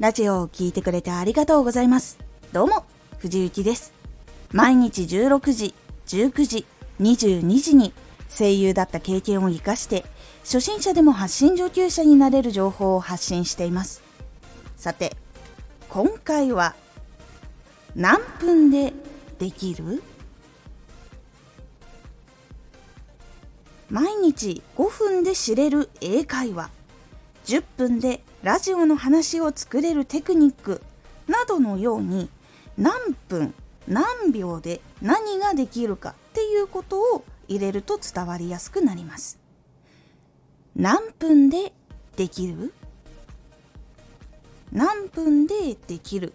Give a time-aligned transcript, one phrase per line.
[0.00, 2.16] ラジオを聴いてくれてありがとうございます。
[2.54, 2.86] どうも、
[3.18, 3.92] 藤幸です。
[4.50, 5.74] 毎日16時、
[6.06, 6.66] 19時、
[7.02, 7.92] 22時に
[8.30, 10.06] 声優だった経験を活かして、
[10.42, 14.02] 初心者でも発信上級者になれる情報を発信しています。
[14.78, 15.14] さて、
[15.90, 16.74] 今回は
[17.94, 18.94] 何分で
[19.38, 20.02] できる？
[23.90, 26.70] 毎日5分で知れる英会話
[27.50, 30.80] 10分でラジオの話を作れるテクニック
[31.26, 32.30] などのように
[32.78, 32.92] 何
[33.28, 33.52] 分
[33.88, 39.40] 何秒で何ができるかっていうことを入れると伝わりやすくなります。
[40.76, 41.72] 何分で
[42.14, 42.72] できる？
[44.70, 46.32] 何分でできる？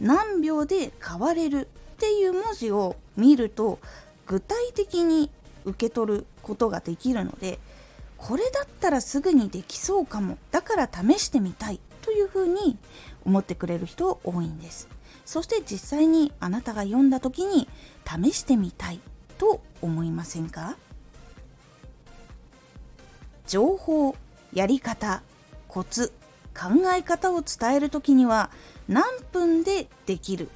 [0.00, 1.68] 何秒で変われる？
[1.94, 3.78] っていう文字を見ると
[4.26, 5.30] 具体的に
[5.64, 7.60] 受け取ることができるので
[8.18, 10.38] これだったらすぐにできそうかも。
[10.50, 11.80] だから試してみたい。
[12.02, 12.78] というふうに
[13.24, 14.88] 思ってくれる人多いんです。
[15.24, 17.68] そして実際にあなたが読んだ時に
[18.06, 19.00] 試してみたい。
[19.38, 20.76] と思いませんか？
[23.48, 24.16] 情報
[24.52, 25.22] やり方
[25.68, 26.12] コツ
[26.54, 28.50] 考え方を伝える時には
[28.88, 30.48] 何分でできる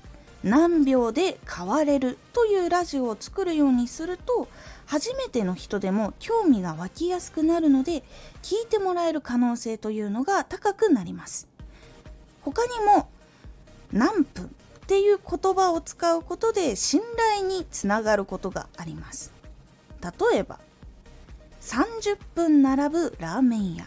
[0.43, 4.49] 何秒で変われるというラジオを作るようにすると
[4.87, 8.03] 初めての人でも興味が湧きやすくなるので
[8.43, 11.49] 聞いてもらえる可能性というのが高くなります。
[12.43, 13.09] 他にも
[13.93, 14.49] 何分っ
[14.87, 19.33] ていう言葉を使うことで信頼につながることがあります。
[20.03, 20.59] 例えば
[21.61, 23.87] 30分並ぶラーメン屋。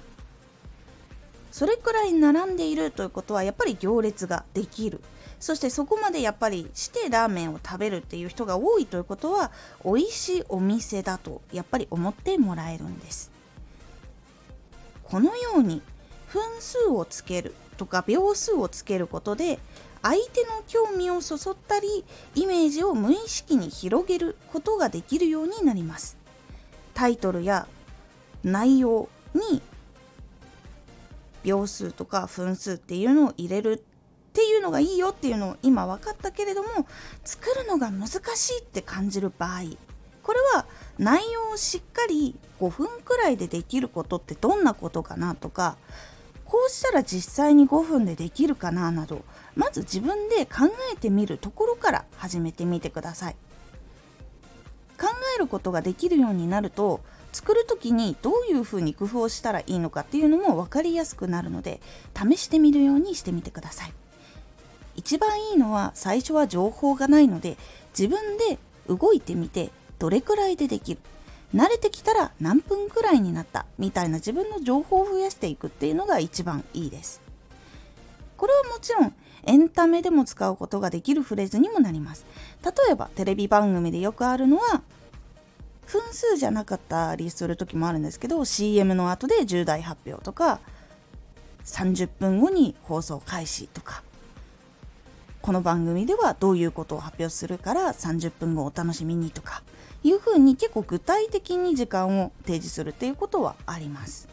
[1.52, 5.02] それくらい並んでいるということはやっぱり行列ができる。
[5.44, 9.52] そしてそこまでやっぱりしてラーメンを食べるっていう人が多いということは
[9.84, 13.30] 美味しいお店だとやっぱり思ってもらえるんです。
[15.04, 15.82] このように
[16.32, 19.60] 分数をつけるとか秒数をつけることで
[20.02, 26.16] 相手の興味をそそったりイメージを無意識に広げることができるようになります。
[26.94, 27.68] タイトルや
[28.46, 29.62] 内容に
[31.44, 33.84] 秒数とか分数っていうのを入れる
[34.34, 36.88] っていうのがいいよっていうのを今分かったけれども
[37.24, 39.62] 作るのが難しいって感じる場合
[40.24, 40.66] これは
[40.98, 45.78] 内容をしっかり5分くらいでできることってどんなことかなとか
[46.46, 49.24] こうしたら実際に5分でできるかななど
[49.56, 53.36] まず自分で考えてみるところから始めてみてください。
[55.00, 57.02] 考えることができるようになると
[57.34, 61.82] 作る時にどういうふうに工夫をしたらいいのかっていうのも分かりやすくなるので
[62.16, 63.94] 試してみるようにしてみてください。
[64.96, 67.58] 一番いいのは最初は情報がないので
[67.98, 71.02] 自分で動いてみてどれくらいでできる。
[71.54, 77.22] 慣れてきたら何分くらいになったみたいな自分の情報を増やしていくっていうのが一番いいです。
[78.38, 79.14] これはもちろん
[79.46, 82.26] エンタメでも使うことができるフレーズにもなります。
[82.64, 84.82] 例えばテレビ番組でよくあるのは
[85.86, 90.60] 分数じゃなかったりする時もあるんですけど CM の後で重大発表とか
[91.66, 94.02] 30分後に放送開始とか。
[95.44, 99.62] この番組ではどういうことを発表するから30分後お楽しみにとか
[100.02, 104.30] いうふうに結構具体的に時間を提示するっていうことはあります。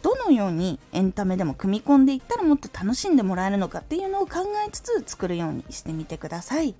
[0.00, 6.74] どのようにエンタメでも組み込んでいったらもっと楽しんでもらえるのかっていうのを考えつつ作るようにしてみてください。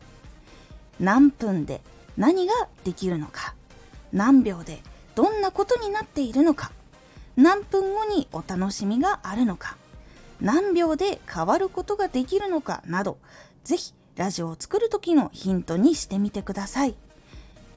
[0.99, 1.83] 何分で
[2.17, 2.55] 何が
[2.85, 3.55] できるのか
[4.15, 4.81] 何秒で
[5.15, 6.73] どんなことになっているのか
[7.37, 9.77] 何分後にお楽しみがあるのか
[10.43, 13.17] 何秒で変わることができるのかなど
[13.65, 16.95] ぜひラジオを作る時のヒントにしてみてください。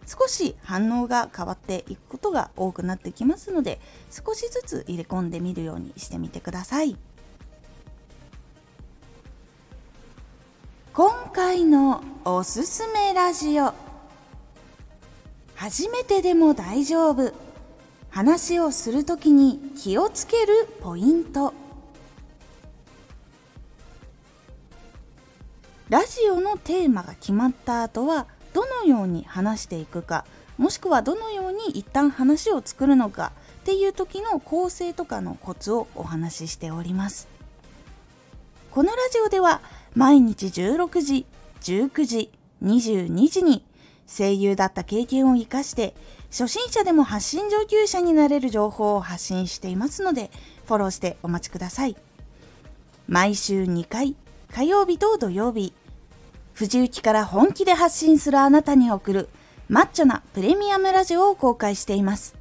[0.08, 3.80] 少し反応が変わっていくことが多くなってきますので
[4.12, 6.96] 少しずつ入れ込んでみるようにしてみてください。
[10.94, 13.74] 今回のおすすめラジオ。
[15.56, 17.32] 初めてでも大丈夫。
[18.10, 21.54] 話をするときに気をつけるポイント。
[25.90, 30.26] ラジオのテーマが決まった後はどのように話していくか
[30.58, 37.28] もしくはどのように一旦話を作るのかっていう時の構成とかのコツをお話ししております。
[38.72, 39.62] このラジオでは
[39.94, 41.26] 毎日16時
[41.62, 42.32] 19時
[42.64, 43.64] 22時に
[44.08, 45.94] 声優だった経験を生かして
[46.30, 50.32] 初心者でも発信上級者になれる情報を発信していますので
[50.66, 51.96] フォローしてお待ちください。
[53.08, 54.16] 毎週2回
[54.56, 55.74] 火曜日と土曜日、
[56.54, 59.28] 藤雪から本気で発信するあなたに送る
[59.68, 62.36] マッチョなプレミアムラジオを公開しています。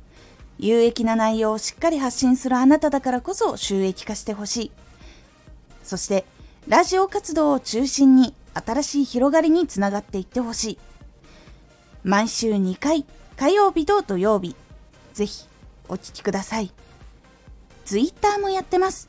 [0.56, 4.72] 有益な内容をしっかり発信するあなただからこそ収益化してほしい。
[5.82, 6.25] そして
[6.69, 8.32] ラジオ活動を中心に
[8.64, 10.78] 新しい広がりにつながっていってほしい。
[12.05, 13.05] 毎週2回、
[13.37, 14.55] 火曜日と土曜日、
[15.14, 15.49] ぜひ
[15.88, 16.72] お聴きください。
[17.84, 19.08] ツイッターもやってます。